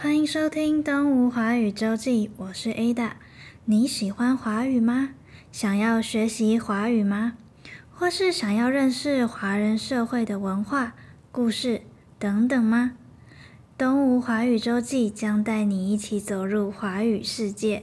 [0.00, 3.14] 欢迎收听《东吴华语周记》，我是 Ada。
[3.64, 5.10] 你喜欢华语吗？
[5.50, 7.32] 想要学习华语吗？
[7.90, 10.94] 或是想要认识华人社会的文化、
[11.32, 11.82] 故事
[12.16, 12.92] 等等吗？
[13.76, 17.82] 《东吴华语周记》将带你一起走入华语世界。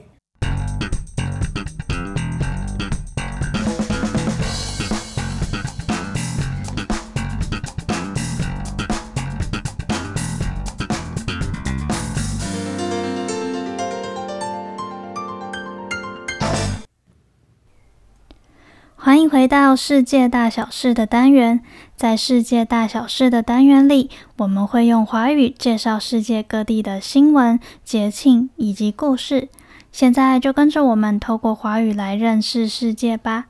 [19.06, 21.60] 欢迎回到世界大小事的单元。
[21.94, 29.48] 在世界大小事的单元里，我们会用华语介绍世界各地的新闻、节庆以及故事。
[29.92, 33.44] 现在就跟着我们透过华语来认识世界吧。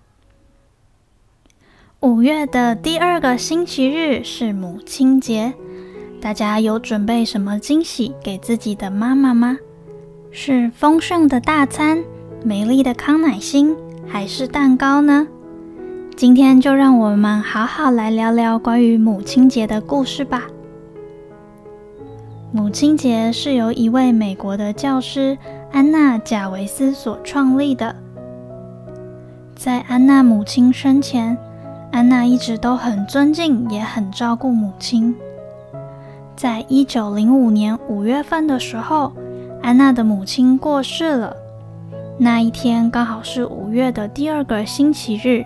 [2.00, 5.54] 五月的第二个星期日是母亲节，
[6.20, 9.56] 大家有准备什么惊喜给自己的妈妈吗？
[10.30, 12.04] 是丰盛的大餐、
[12.44, 13.74] 美丽的康乃馨，
[14.06, 15.26] 还是蛋糕呢？
[16.16, 20.44] 今天就让我们好好来聊聊关于母亲节的故事吧。
[22.50, 25.36] 母亲节是由一位美国的教师
[25.72, 27.94] 安娜·贾维斯所创立的。
[29.54, 31.36] 在安娜母亲生前，
[31.92, 35.14] 安娜一直都很尊敬，也很照顾母亲。
[36.34, 39.12] 在一九零五年五月份的时候，
[39.60, 41.36] 安娜的母亲过世了。
[42.16, 45.44] 那一天刚好是五月的第二个星期日。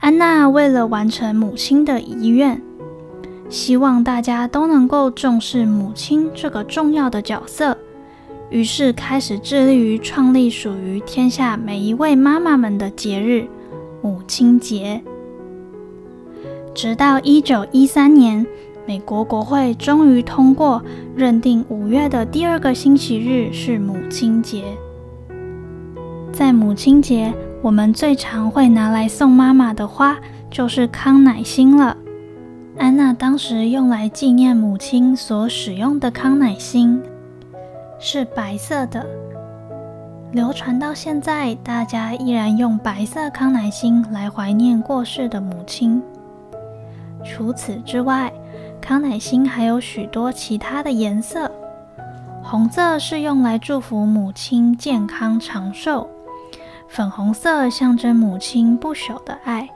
[0.00, 2.62] 安娜为了完成母亲的遗愿，
[3.48, 7.76] 希望大家都能够重视母亲这个重要的角色，
[8.48, 13.48] 于是开始致力于创立属于天下每一位妈妈们的节日——
[14.00, 15.02] 母亲节。
[16.72, 18.46] 直到一九一三年，
[18.86, 20.80] 美国国会终于通过
[21.16, 24.62] 认定五月的第二个星期日是母亲节。
[26.32, 30.16] 在母亲节，我们最常会拿来送妈妈的花
[30.50, 31.96] 就是康乃馨了。
[32.78, 37.02] 安娜当时用来纪念母亲所使用的康乃馨
[37.98, 39.04] 是白色的，
[40.30, 46.00] 流传到现在，大家依然用白色康乃馨来怀念过世的母亲。
[47.24, 48.32] 除此之外，
[48.80, 51.50] 康乃馨还有许多其他的颜色，
[52.40, 56.08] 红色是用来祝福母亲健康长寿。
[56.88, 59.68] 粉红色象征母亲不朽的爱，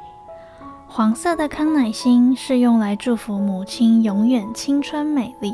[0.88, 5.52] 黄色的康乃馨是用来祝福母亲永远青春美丽。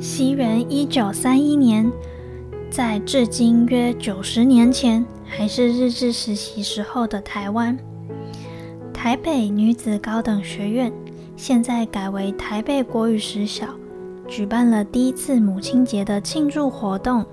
[0.00, 1.92] 西元一九三一年，
[2.70, 7.78] 在至今约九十年前，还是日治时期时候的台湾，
[8.94, 10.90] 台北女子高等学院
[11.36, 13.66] 现在改为台北国语实小，
[14.26, 17.24] 举办了第一次母亲节的庆祝活动。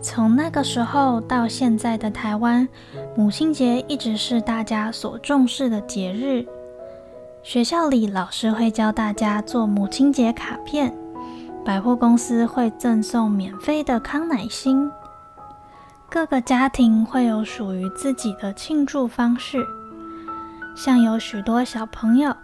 [0.00, 2.68] 从那个时候到现在的台湾，
[3.16, 6.46] 母亲节一直是大家所重视的节日。
[7.42, 10.94] 学校里老师会教大家做母亲节卡片，
[11.64, 14.90] 百货公司会赠送免费的康乃馨，
[16.08, 19.66] 各个家庭会有属于自己的庆祝方式。
[20.76, 22.34] 像有许多小朋友，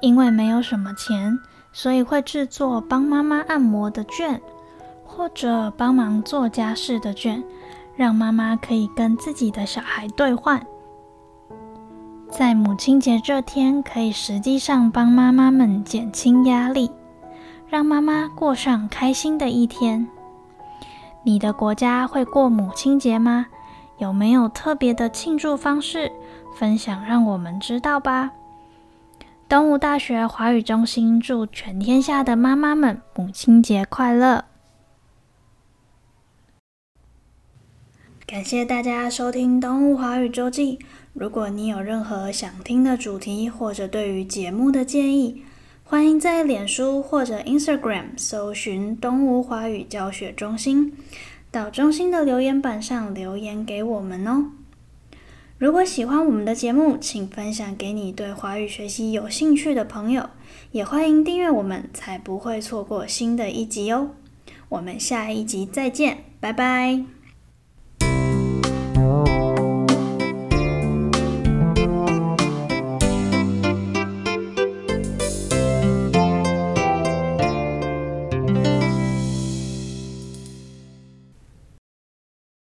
[0.00, 1.38] 因为没有什么钱，
[1.72, 4.40] 所以会制作帮妈妈按摩的券。
[5.16, 7.42] 或者帮忙做家事的券，
[7.94, 10.60] 让妈妈可以跟自己的小孩兑换。
[12.28, 16.90] 在母亲节这天，可以实际上帮妈妈们减轻压力，
[17.68, 20.08] 让妈妈过上开心的一天。
[21.22, 23.46] 你的国家会过母亲节吗？
[23.98, 26.10] 有没有特别的庆祝方式？
[26.56, 28.32] 分享让我们知道吧。
[29.48, 34.44] 东吴大学华语中心祝全天下的妈妈们母亲节快乐！
[38.26, 40.78] 感谢大家收听《东吴华语周记》。
[41.12, 45.42] 如果你有任何想听的主题，或者对于节目的建议，
[45.84, 50.94] 欢迎在脸书或者 Instagram 搜寻“东吴华语教学中心”，
[51.52, 54.52] 到中心的留言板上留言给我们哦。
[55.58, 60.30] 如果喜欢我们的节目，请分享给你对华语学习有兴趣的朋友，
[60.72, 64.12] 也欢迎订阅我们，才不会错过新的一集哦。
[64.70, 67.04] 我们下一集再见，拜拜。